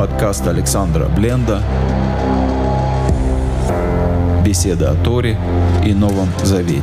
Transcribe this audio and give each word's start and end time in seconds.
Подкаст 0.00 0.46
Александра 0.46 1.10
Бленда 1.14 1.62
Беседа 4.42 4.92
о 4.92 4.94
Торе 4.94 5.38
и 5.84 5.92
Новом 5.92 6.30
Завете. 6.42 6.82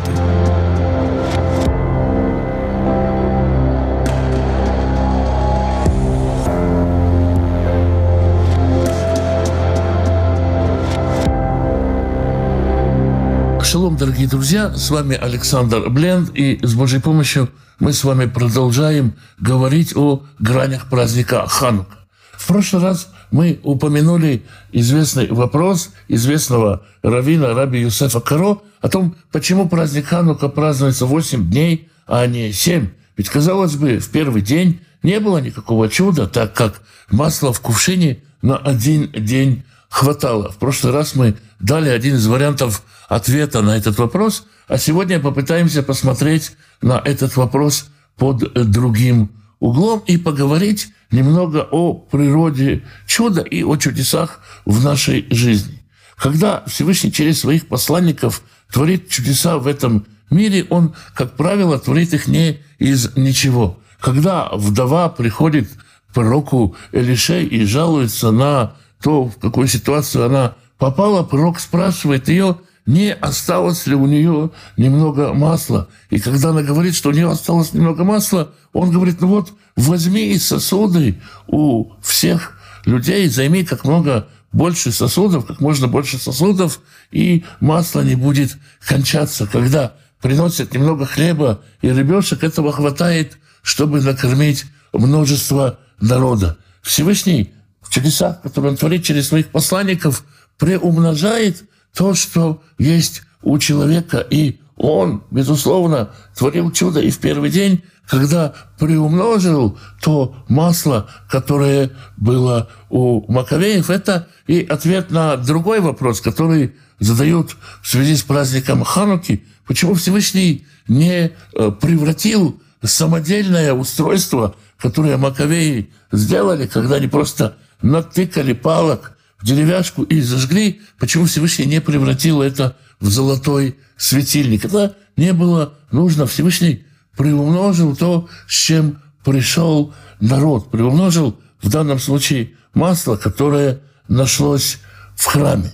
Шалом, 13.63 13.97
дорогие 13.97 14.27
друзья, 14.27 14.75
с 14.75 14.91
вами 14.91 15.15
Александр 15.15 15.89
Бленд, 15.89 16.29
и 16.35 16.59
с 16.61 16.75
Божьей 16.75 16.99
помощью 16.99 17.49
мы 17.79 17.93
с 17.93 18.03
вами 18.03 18.27
продолжаем 18.27 19.15
говорить 19.39 19.97
о 19.97 20.21
гранях 20.37 20.87
праздника 20.87 21.47
Ханука. 21.47 22.06
В 22.37 22.47
прошлый 22.47 22.83
раз 22.83 23.09
мы 23.31 23.59
упомянули 23.63 24.43
известный 24.71 25.27
вопрос 25.27 25.89
известного 26.07 26.85
равина 27.01 27.53
Раби 27.53 27.81
Юсефа 27.81 28.19
Каро 28.21 28.61
о 28.79 28.89
том, 28.89 29.15
почему 29.31 29.67
праздник 29.67 30.05
Ханука 30.07 30.47
празднуется 30.47 31.07
8 31.07 31.49
дней, 31.49 31.89
а 32.05 32.25
не 32.27 32.53
7. 32.53 32.89
Ведь, 33.17 33.29
казалось 33.29 33.75
бы, 33.75 33.97
в 33.97 34.09
первый 34.09 34.43
день 34.43 34.79
не 35.01 35.19
было 35.19 35.39
никакого 35.39 35.89
чуда, 35.89 36.27
так 36.27 36.53
как 36.53 36.81
масло 37.09 37.51
в 37.51 37.59
кувшине 37.59 38.19
на 38.43 38.55
один 38.55 39.11
день 39.11 39.63
хватало. 39.89 40.51
В 40.51 40.57
прошлый 40.57 40.93
раз 40.93 41.15
мы 41.15 41.35
дали 41.59 41.89
один 41.89 42.15
из 42.15 42.27
вариантов 42.27 42.83
ответа 43.09 43.61
на 43.61 43.75
этот 43.75 43.97
вопрос, 43.97 44.45
а 44.67 44.77
сегодня 44.77 45.19
попытаемся 45.19 45.81
посмотреть 45.81 46.51
на 46.81 47.01
этот 47.03 47.35
вопрос 47.35 47.89
под 48.15 48.53
другим 48.69 49.31
углом 49.59 50.03
и 50.05 50.17
поговорить 50.17 50.89
немного 51.11 51.67
о 51.71 51.93
природе 51.93 52.83
чуда 53.05 53.41
и 53.41 53.63
о 53.63 53.77
чудесах 53.77 54.41
в 54.65 54.83
нашей 54.83 55.25
жизни. 55.29 55.81
Когда 56.15 56.63
Всевышний 56.65 57.11
через 57.11 57.39
своих 57.39 57.67
посланников 57.67 58.41
творит 58.71 59.09
чудеса 59.09 59.57
в 59.57 59.67
этом 59.67 60.05
мире, 60.29 60.65
он, 60.69 60.93
как 61.13 61.37
правило, 61.37 61.79
творит 61.79 62.13
их 62.13 62.27
не 62.27 62.59
из 62.79 63.15
ничего. 63.15 63.79
Когда 63.99 64.49
вдова 64.53 65.09
приходит 65.09 65.69
к 66.09 66.13
пророку 66.13 66.75
Элише 66.91 67.43
и 67.43 67.65
жалуется 67.65 68.31
на 68.31 68.75
то, 69.01 69.25
в 69.25 69.37
какую 69.37 69.67
ситуацию 69.67 70.25
она 70.25 70.55
попала, 70.77 71.23
пророк 71.23 71.59
спрашивает 71.59 72.27
ее, 72.29 72.57
не 72.87 73.13
осталось 73.13 73.85
ли 73.85 73.93
у 73.93 74.07
нее 74.07 74.51
немного 74.77 75.33
масла. 75.33 75.89
И 76.09 76.19
когда 76.19 76.49
она 76.49 76.63
говорит, 76.63 76.95
что 76.95 77.09
у 77.09 77.11
нее 77.11 77.29
осталось 77.29 77.73
немного 77.73 78.03
масла, 78.03 78.53
он 78.73 78.91
говорит, 78.91 79.21
ну 79.21 79.27
вот, 79.27 79.53
возьми 79.75 80.35
сосуды 80.39 81.21
у 81.47 81.91
всех 82.01 82.57
людей, 82.85 83.27
займи 83.27 83.63
как 83.65 83.83
много 83.83 84.27
больше 84.53 84.93
сосудов, 84.93 85.45
как 85.45 85.59
можно 85.59 85.87
больше 85.89 86.17
сосудов, 86.17 86.79
и 87.11 87.43
масло 87.59 88.01
не 88.01 88.15
будет 88.15 88.57
кончаться. 88.79 89.45
Когда 89.45 89.93
приносят 90.21 90.73
немного 90.73 91.05
хлеба 91.05 91.61
и 91.81 91.91
рыбешек, 91.91 92.43
этого 92.43 92.71
хватает, 92.71 93.37
чтобы 93.61 94.01
накормить 94.01 94.65
множество 94.93 95.79
народа. 95.99 96.57
Всевышний 96.81 97.51
в 97.81 97.89
чудесах, 97.89 98.41
которые 98.41 98.71
он 98.71 98.77
творит 98.77 99.03
через 99.03 99.27
своих 99.27 99.47
посланников, 99.47 100.23
преумножает 100.57 101.65
то, 101.97 102.13
что 102.13 102.61
есть 102.77 103.23
у 103.41 103.57
человека. 103.57 104.19
И 104.19 104.59
он, 104.75 105.23
безусловно, 105.31 106.11
творил 106.37 106.71
чудо 106.71 107.01
и 107.01 107.09
в 107.09 107.17
первый 107.17 107.49
день, 107.49 107.83
когда 108.07 108.53
приумножил 108.77 109.77
то 110.01 110.35
масло, 110.47 111.09
которое 111.27 111.89
было 112.15 112.69
у 112.89 113.29
Маковеев. 113.31 113.89
Это 113.89 114.27
и 114.45 114.61
ответ 114.61 115.09
на 115.09 115.37
другой 115.37 115.79
вопрос, 115.79 116.21
который 116.21 116.75
задают 116.99 117.57
в 117.81 117.87
связи 117.87 118.15
с 118.15 118.21
праздником 118.21 118.83
Хануки. 118.83 119.43
Почему 119.65 119.95
Всевышний 119.95 120.67
не 120.87 121.31
э, 121.31 121.71
превратил 121.81 122.61
самодельное 122.83 123.73
устройство, 123.73 124.55
которое 124.77 125.17
Маковеи 125.17 125.89
сделали, 126.11 126.67
когда 126.67 126.95
они 126.95 127.07
просто 127.07 127.57
натыкали 127.81 128.53
палок 128.53 129.16
в 129.39 129.45
деревяшку 129.45 130.03
и 130.03 130.21
зажгли, 130.21 130.81
почему 130.99 131.25
Всевышний 131.25 131.65
не 131.65 131.81
превратил 131.81 132.41
это 132.41 132.75
в 132.99 133.09
золотой 133.09 133.77
светильник. 133.95 134.65
Это 134.65 134.95
не 135.15 135.33
было 135.33 135.75
нужно. 135.91 136.25
Всевышний 136.25 136.85
приумножил 137.15 137.95
то, 137.95 138.29
с 138.47 138.53
чем 138.53 138.99
пришел 139.23 139.93
народ. 140.19 140.71
Приумножил 140.71 141.39
в 141.61 141.69
данном 141.69 141.99
случае 141.99 142.51
масло, 142.73 143.15
которое 143.15 143.81
нашлось 144.07 144.79
в 145.15 145.25
храме. 145.25 145.71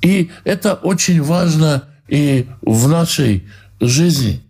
И 0.00 0.30
это 0.44 0.74
очень 0.74 1.22
важно 1.22 1.84
и 2.08 2.48
в 2.62 2.88
нашей 2.88 3.48
жизни, 3.80 4.42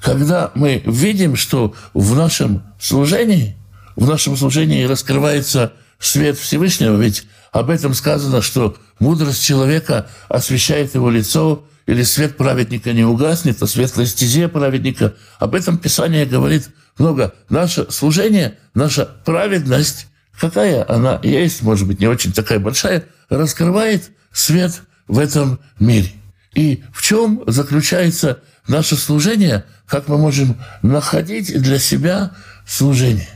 когда 0.00 0.50
мы 0.54 0.82
видим, 0.84 1.36
что 1.36 1.74
в 1.94 2.14
нашем 2.14 2.62
служении, 2.78 3.56
в 3.96 4.06
нашем 4.08 4.36
служении 4.36 4.84
раскрывается 4.84 5.72
свет 5.98 6.38
Всевышнего, 6.38 6.96
ведь 6.96 7.26
об 7.52 7.70
этом 7.70 7.94
сказано, 7.94 8.42
что 8.42 8.76
мудрость 8.98 9.42
человека 9.42 10.08
освещает 10.28 10.94
его 10.94 11.10
лицо, 11.10 11.64
или 11.86 12.04
свет 12.04 12.36
праведника 12.36 12.92
не 12.92 13.04
угаснет, 13.04 13.60
а 13.60 13.66
светлая 13.66 14.06
стезия 14.06 14.46
праведника. 14.46 15.14
Об 15.40 15.56
этом 15.56 15.76
Писание 15.76 16.24
говорит 16.24 16.68
много. 16.98 17.34
Наше 17.48 17.90
служение, 17.90 18.58
наша 18.74 19.06
праведность, 19.24 20.06
какая 20.38 20.88
она 20.88 21.18
есть, 21.24 21.62
может 21.62 21.88
быть, 21.88 21.98
не 21.98 22.06
очень 22.06 22.32
такая 22.32 22.60
большая, 22.60 23.06
раскрывает 23.28 24.10
свет 24.32 24.82
в 25.08 25.18
этом 25.18 25.58
мире. 25.80 26.12
И 26.54 26.84
в 26.92 27.02
чем 27.02 27.42
заключается 27.48 28.38
наше 28.68 28.94
служение, 28.94 29.64
как 29.86 30.06
мы 30.06 30.16
можем 30.16 30.56
находить 30.82 31.60
для 31.60 31.80
себя 31.80 32.32
служение. 32.66 33.28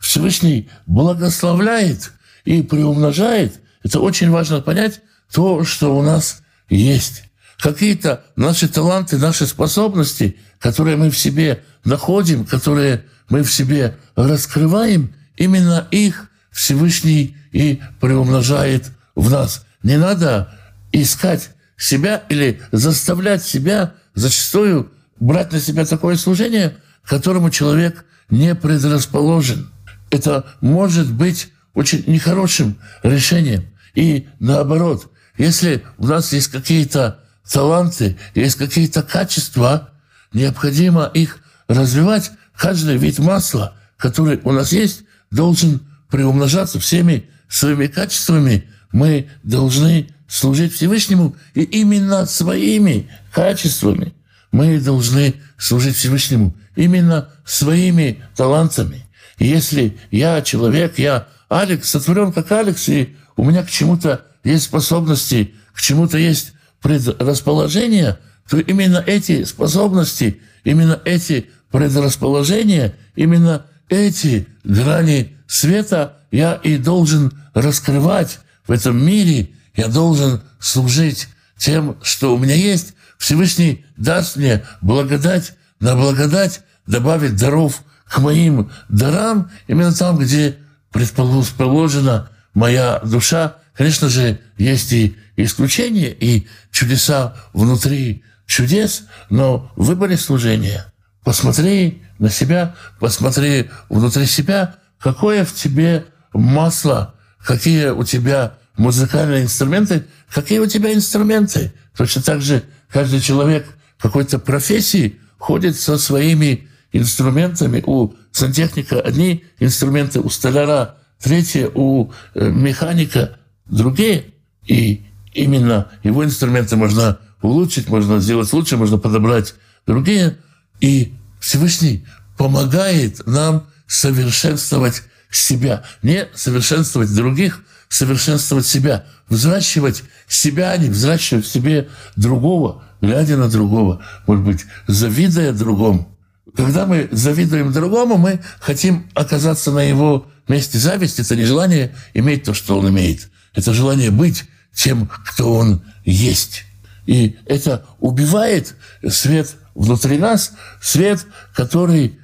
Всевышний 0.00 0.70
благословляет 0.86 2.12
и 2.44 2.62
приумножает, 2.62 3.60
это 3.82 4.00
очень 4.00 4.30
важно 4.30 4.60
понять, 4.60 5.00
то, 5.32 5.64
что 5.64 5.96
у 5.96 6.02
нас 6.02 6.42
есть. 6.68 7.24
Какие-то 7.58 8.24
наши 8.36 8.68
таланты, 8.68 9.18
наши 9.18 9.46
способности, 9.46 10.36
которые 10.58 10.96
мы 10.96 11.10
в 11.10 11.18
себе 11.18 11.62
находим, 11.84 12.44
которые 12.44 13.04
мы 13.28 13.42
в 13.42 13.52
себе 13.52 13.96
раскрываем, 14.16 15.14
именно 15.36 15.86
их 15.90 16.30
Всевышний 16.50 17.36
и 17.52 17.80
приумножает 18.00 18.86
в 19.14 19.30
нас. 19.30 19.64
Не 19.82 19.96
надо 19.96 20.52
искать 20.92 21.50
себя 21.76 22.24
или 22.28 22.60
заставлять 22.72 23.44
себя 23.44 23.94
зачастую 24.14 24.90
брать 25.20 25.52
на 25.52 25.60
себя 25.60 25.84
такое 25.84 26.16
служение, 26.16 26.76
к 27.04 27.08
которому 27.08 27.50
человек 27.50 28.04
не 28.30 28.54
предрасположен. 28.54 29.70
Это 30.10 30.46
может 30.60 31.12
быть 31.12 31.52
очень 31.78 32.02
нехорошим 32.08 32.76
решением. 33.04 33.64
И 33.94 34.26
наоборот, 34.40 35.12
если 35.36 35.84
у 35.96 36.08
нас 36.08 36.32
есть 36.32 36.48
какие-то 36.48 37.20
таланты, 37.48 38.18
есть 38.34 38.56
какие-то 38.56 39.04
качества, 39.04 39.90
необходимо 40.32 41.04
их 41.14 41.38
развивать. 41.68 42.32
Каждый 42.56 42.96
вид 42.96 43.20
масла, 43.20 43.76
который 43.96 44.40
у 44.42 44.50
нас 44.50 44.72
есть, 44.72 45.04
должен 45.30 45.80
приумножаться 46.10 46.80
всеми 46.80 47.30
своими 47.48 47.86
качествами. 47.86 48.64
Мы 48.90 49.28
должны 49.44 50.08
служить 50.26 50.74
Всевышнему, 50.74 51.36
и 51.54 51.62
именно 51.62 52.26
своими 52.26 53.08
качествами 53.32 54.14
мы 54.50 54.80
должны 54.80 55.36
служить 55.56 55.94
Всевышнему, 55.94 56.56
именно 56.74 57.28
своими 57.44 58.20
талантами. 58.34 59.04
И 59.38 59.46
если 59.46 59.96
я 60.10 60.42
человек, 60.42 60.98
я 60.98 61.28
Алекс, 61.48 61.88
сотворен 61.88 62.32
как 62.32 62.50
Алекс, 62.52 62.88
и 62.88 63.16
у 63.36 63.44
меня 63.44 63.62
к 63.62 63.70
чему-то 63.70 64.26
есть 64.44 64.64
способности, 64.64 65.54
к 65.72 65.80
чему-то 65.80 66.18
есть 66.18 66.52
предрасположение, 66.80 68.18
то 68.48 68.58
именно 68.58 69.02
эти 69.06 69.44
способности, 69.44 70.40
именно 70.64 71.00
эти 71.04 71.50
предрасположения, 71.70 72.94
именно 73.14 73.66
эти 73.88 74.46
грани 74.64 75.36
света 75.46 76.18
я 76.30 76.54
и 76.54 76.76
должен 76.76 77.32
раскрывать 77.54 78.38
в 78.66 78.72
этом 78.72 79.04
мире, 79.04 79.50
я 79.74 79.88
должен 79.88 80.42
служить 80.58 81.28
тем, 81.56 81.96
что 82.02 82.34
у 82.34 82.38
меня 82.38 82.54
есть. 82.54 82.94
Всевышний 83.18 83.84
даст 83.96 84.36
мне 84.36 84.64
благодать 84.80 85.54
на 85.80 85.96
благодать, 85.96 86.60
добавит 86.86 87.36
даров 87.36 87.82
к 88.06 88.18
моим 88.18 88.70
дарам, 88.88 89.50
именно 89.66 89.92
там, 89.92 90.18
где 90.18 90.56
предположена 90.92 92.30
моя 92.54 93.00
душа. 93.00 93.56
Конечно 93.74 94.08
же, 94.08 94.40
есть 94.56 94.92
и 94.92 95.16
исключения, 95.36 96.10
и 96.10 96.46
чудеса 96.70 97.36
внутри 97.52 98.24
чудес, 98.46 99.04
но 99.30 99.70
в 99.76 99.86
выборе 99.86 100.16
служения 100.16 100.92
посмотри 101.22 102.02
на 102.18 102.30
себя, 102.30 102.74
посмотри 102.98 103.70
внутри 103.88 104.26
себя, 104.26 104.76
какое 104.98 105.44
в 105.44 105.54
тебе 105.54 106.06
масло 106.32 107.14
какие 107.48 107.88
у 107.88 108.04
тебя 108.04 108.58
музыкальные 108.76 109.44
инструменты, 109.44 110.04
какие 110.30 110.58
у 110.58 110.66
тебя 110.66 110.92
инструменты. 110.92 111.72
Точно 111.96 112.22
так 112.22 112.42
же 112.42 112.62
каждый 112.90 113.20
человек 113.20 113.66
какой-то 113.98 114.38
профессии 114.38 115.18
ходит 115.38 115.78
со 115.78 115.98
своими 115.98 116.68
инструментами. 116.92 117.82
У 117.86 118.12
сантехника 118.38 119.00
одни 119.00 119.44
инструменты, 119.58 120.20
у 120.20 120.30
столяра 120.30 120.96
третьи, 121.20 121.68
у 121.74 122.10
э, 122.34 122.48
механика 122.48 123.38
другие. 123.66 124.26
И 124.66 125.04
именно 125.34 125.88
его 126.02 126.24
инструменты 126.24 126.76
можно 126.76 127.18
улучшить, 127.42 127.88
можно 127.88 128.20
сделать 128.20 128.52
лучше, 128.52 128.76
можно 128.76 128.98
подобрать 128.98 129.54
другие. 129.86 130.38
И 130.80 131.14
Всевышний 131.40 132.06
помогает 132.36 133.26
нам 133.26 133.66
совершенствовать 133.86 135.02
себя, 135.30 135.82
не 136.02 136.28
совершенствовать 136.34 137.14
других, 137.14 137.64
совершенствовать 137.88 138.66
себя, 138.66 139.06
взращивать 139.28 140.04
себя, 140.28 140.70
а 140.70 140.76
не 140.76 140.88
взращивать 140.88 141.44
в 141.44 141.50
себе 141.50 141.88
другого, 142.16 142.84
глядя 143.00 143.36
на 143.36 143.48
другого, 143.48 144.04
может 144.26 144.44
быть, 144.44 144.66
завидуя 144.86 145.52
другому. 145.52 146.17
Когда 146.56 146.86
мы 146.86 147.08
завидуем 147.12 147.72
другому, 147.72 148.16
мы 148.16 148.40
хотим 148.60 149.08
оказаться 149.14 149.70
на 149.70 149.82
его 149.82 150.26
месте. 150.48 150.78
Зависть– 150.78 151.18
это 151.20 151.36
не 151.36 151.44
желание 151.44 151.94
иметь 152.14 152.44
то, 152.44 152.54
что 152.54 152.78
он 152.78 152.88
имеет. 152.88 153.28
Это 153.54 153.74
желание 153.74 154.10
быть 154.10 154.44
тем, 154.74 155.10
кто 155.26 155.54
он 155.54 155.82
есть. 156.04 156.64
И 157.06 157.36
это 157.46 157.86
убивает 158.00 158.74
свет 159.08 159.56
внутри 159.74 160.18
нас, 160.18 160.52
свет, 160.80 161.26
который 161.54 162.18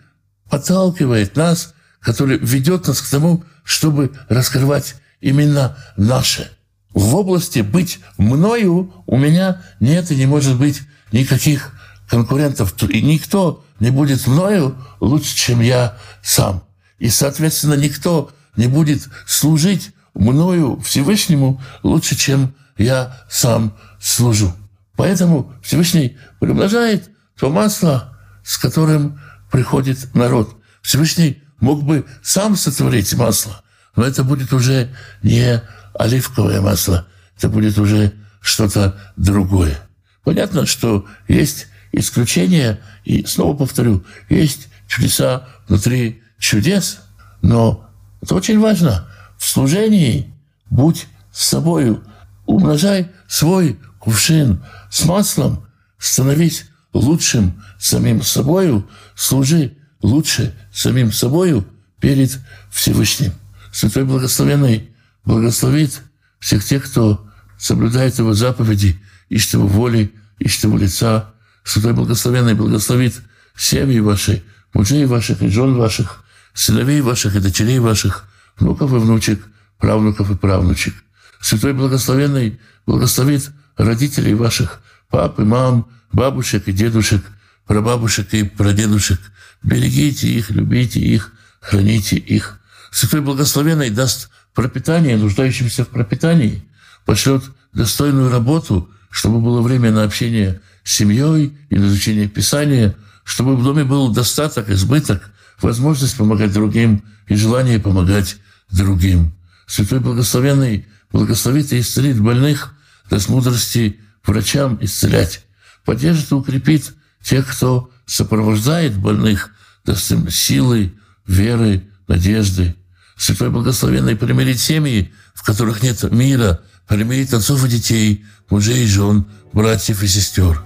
подталкивает 0.51 1.37
нас, 1.37 1.75
который 2.01 2.39
ведет 2.39 2.87
нас 2.87 3.01
к 3.01 3.11
тому, 3.11 3.45
чтобы 3.63 4.13
раскрывать 4.29 4.97
именно 5.21 5.77
наше. 5.97 6.51
В 6.93 7.17
области 7.17 7.61
быть 7.61 7.99
мною 8.19 8.93
у 9.07 9.17
меня 9.17 9.63
нет 9.81 10.11
и 10.11 10.17
не 10.17 10.27
может 10.27 10.57
быть 10.57 10.83
никаких 11.13 11.73
конкурентов. 12.09 12.75
И 12.89 13.03
никто 13.03 13.64
не 13.81 13.91
будет 13.91 14.27
мною 14.27 14.77
лучше, 15.01 15.35
чем 15.35 15.61
я 15.61 15.97
сам. 16.23 16.65
И, 16.99 17.09
соответственно, 17.09 17.75
никто 17.75 18.31
не 18.57 18.67
будет 18.67 19.09
служить 19.27 19.93
мною 20.15 20.81
Всевышнему 20.81 21.61
лучше, 21.83 22.17
чем 22.17 22.55
я 22.79 23.25
сам 23.29 23.77
служу. 24.01 24.53
Поэтому 24.97 25.53
Всевышний 25.63 26.17
приумножает 26.41 27.11
то 27.39 27.51
масло, 27.51 28.17
с 28.45 28.59
которым 28.59 29.21
приходит 29.51 30.15
народ. 30.15 30.57
Всевышний 30.83 31.43
мог 31.61 31.83
бы 31.83 32.05
сам 32.23 32.57
сотворить 32.57 33.13
масло, 33.15 33.63
но 33.97 34.05
это 34.05 34.23
будет 34.23 34.53
уже 34.53 34.95
не 35.23 35.63
оливковое 35.95 36.61
масло, 36.61 37.07
это 37.37 37.49
будет 37.49 37.79
уже 37.79 38.13
что-то 38.41 39.01
другое. 39.17 39.79
Понятно, 40.23 40.67
что 40.67 41.07
есть 41.27 41.67
исключения, 41.99 42.81
и 43.05 43.25
снова 43.25 43.57
повторю, 43.57 44.05
есть 44.29 44.69
чудеса 44.87 45.49
внутри 45.69 46.23
чудес, 46.39 47.01
но 47.43 47.89
это 48.21 48.35
очень 48.35 48.59
важно. 48.59 49.09
В 49.39 49.45
служении 49.47 50.35
будь 50.71 51.07
с 51.33 51.49
собою, 51.49 52.03
умножай 52.47 53.11
свой 53.29 53.79
кувшин 53.99 54.63
с 54.91 55.05
маслом, 55.05 55.67
становись 55.99 56.67
лучшим 56.93 57.63
самим 57.79 58.23
собою, 58.23 58.89
служи 59.15 59.77
лучше 60.03 60.55
самим 60.73 61.13
собою 61.13 61.67
перед 62.01 62.39
Всевышним. 62.71 63.33
Святой 63.73 64.05
Благословенный 64.05 64.91
благословит 65.25 66.03
всех 66.39 66.65
тех, 66.65 66.85
кто 66.85 67.27
соблюдает 67.59 68.19
Его 68.19 68.35
заповеди, 68.35 69.01
ищет 69.29 69.55
Его 69.55 69.67
воли, 69.67 70.13
ищет 70.39 70.65
Его 70.65 70.77
лица. 70.77 71.34
Святой 71.65 71.95
Благословенный 71.95 72.55
благословит 72.55 73.15
семьи 73.57 73.99
ваши, 73.99 74.45
мужей 74.75 75.07
ваших 75.07 75.43
и 75.43 75.49
жен 75.49 75.75
ваших, 75.75 76.23
сыновей 76.53 77.01
ваших 77.01 77.35
и 77.35 77.41
дочерей 77.41 77.79
ваших, 77.79 78.29
внуков 78.59 78.93
и 78.93 78.97
внучек, 78.97 79.43
правнуков 79.79 80.31
и 80.31 80.37
правнучек. 80.37 80.95
Святой 81.41 81.73
Благословенный 81.73 82.61
благословит 82.87 83.51
родителей 83.77 84.35
ваших, 84.35 84.81
пап 85.11 85.41
и 85.41 85.43
мам, 85.43 85.89
бабушек 86.13 86.69
и 86.69 86.73
дедушек, 86.73 87.25
прабабушек 87.67 88.33
и 88.35 88.45
прадедушек. 88.45 89.21
Берегите 89.63 90.29
их, 90.29 90.51
любите 90.51 91.01
их, 91.01 91.33
храните 91.61 92.17
их. 92.17 92.61
Святой 92.91 93.23
Благословенный 93.23 93.91
даст 93.91 94.29
пропитание 94.55 95.17
нуждающимся 95.17 95.85
в 95.85 95.89
пропитании, 95.89 96.63
пошлет 97.07 97.43
достойную 97.73 98.31
работу, 98.31 98.91
чтобы 99.11 99.41
было 99.41 99.63
время 99.63 99.91
на 99.91 100.05
общение 100.05 100.61
семьей 100.85 101.57
и 101.71 101.79
на 101.79 101.87
изучение 101.87 102.29
Писания, 102.29 102.95
чтобы 103.25 103.57
в 103.57 103.65
доме 103.65 103.85
был 103.85 104.13
достаток, 104.13 104.71
избыток, 104.71 105.31
возможность 105.61 106.17
помогать 106.17 106.53
другим 106.53 107.03
и 107.27 107.35
желание 107.35 107.81
помогать 107.81 108.37
другим. 108.71 109.35
Святой 109.67 110.01
Благословенный 110.01 110.87
благословит 111.11 111.73
и 111.73 111.81
исцелит 111.81 112.21
больных, 112.21 112.75
даст 113.09 113.29
мудрости 113.29 114.01
врачам 114.25 114.79
исцелять, 114.81 115.45
поддержит 115.85 116.31
и 116.31 116.35
укрепит 116.35 116.95
тех, 117.23 117.51
кто 117.51 117.91
сопровождает 118.07 118.97
больных, 118.99 119.51
даст 119.85 120.11
им 120.13 120.29
силы, 120.29 120.93
веры, 121.27 121.83
надежды. 122.07 122.77
Святой 123.17 123.51
Благословенный 123.51 124.17
примирит 124.17 124.61
семьи, 124.61 125.13
в 125.35 125.43
которых 125.45 125.83
нет 125.83 126.03
мира, 126.11 126.61
примирит 126.87 127.33
отцов 127.33 127.65
и 127.65 127.69
детей, 127.69 128.25
мужей 128.51 128.85
и 128.85 128.87
жен, 128.87 129.27
братьев 129.53 130.03
и 130.03 130.09
сестер. 130.09 130.63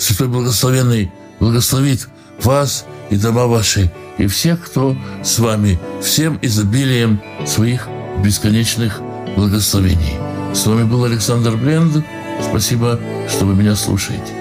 Святой 0.00 0.28
Благословенный 0.28 1.12
благословит 1.40 2.08
вас 2.42 2.86
и 3.10 3.16
дома 3.16 3.46
ваши, 3.46 3.92
и 4.16 4.26
всех, 4.26 4.64
кто 4.64 4.96
с 5.22 5.38
вами, 5.38 5.78
всем 6.02 6.38
изобилием 6.40 7.20
своих 7.46 7.86
бесконечных 8.24 9.00
благословений. 9.36 10.18
С 10.54 10.66
вами 10.66 10.84
был 10.84 11.04
Александр 11.04 11.54
Бленд. 11.54 12.02
Спасибо, 12.42 12.98
что 13.28 13.44
вы 13.44 13.54
меня 13.54 13.76
слушаете. 13.76 14.39